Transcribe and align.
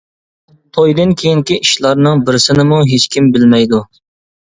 تويدىن 0.77 1.13
كېيىنكى 1.23 1.59
ئىشلارنىڭ 1.67 2.25
بىرسىنىمۇ 2.33 2.83
ھېچكىم 2.91 3.33
بىلمەيدۇ. 3.39 3.87